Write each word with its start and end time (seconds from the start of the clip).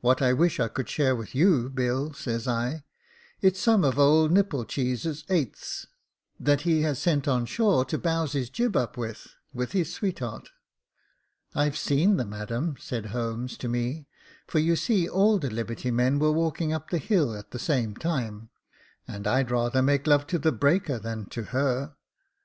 What 0.00 0.20
I 0.20 0.32
wish 0.32 0.58
I 0.58 0.66
could 0.66 0.88
share 0.88 1.14
with 1.14 1.32
you, 1.32 1.68
Bill,' 1.70 2.12
says 2.12 2.48
I 2.48 2.72
j 2.78 2.82
* 3.12 3.40
it's 3.46 3.60
some 3.60 3.84
of 3.84 4.00
old 4.00 4.32
Nipcheese's 4.32 5.24
eighths, 5.28 5.86
that 6.40 6.62
he 6.62 6.82
has 6.82 6.98
sent 6.98 7.28
on 7.28 7.46
shore 7.46 7.84
to 7.84 7.96
bowse 7.96 8.32
his 8.32 8.50
jib 8.50 8.74
up 8.76 8.96
with, 8.96 9.28
with 9.54 9.70
his 9.70 9.94
sweetheart.' 9.94 10.48
"* 11.30 11.54
I've 11.54 11.76
seen 11.76 12.16
the 12.16 12.24
madam,' 12.24 12.78
said 12.80 13.06
Holmes 13.14 13.56
to 13.58 13.68
me— 13.68 14.08
for 14.48 14.58
you 14.58 14.74
see 14.74 15.08
all 15.08 15.38
the 15.38 15.50
liberty 15.50 15.92
men 15.92 16.18
were 16.18 16.32
walking 16.32 16.72
up 16.72 16.90
the 16.90 16.98
hill 16.98 17.36
at 17.36 17.52
the 17.52 17.60
same 17.60 17.94
time 17.94 18.50
—* 18.90 19.06
and 19.06 19.24
I'd 19.24 19.52
rather 19.52 19.82
make 19.82 20.04
love 20.08 20.26
to 20.34 20.40
the 20.40 20.50
breaker 20.50 20.98
than 20.98 21.26
to 21.26 21.44
her. 21.54 21.94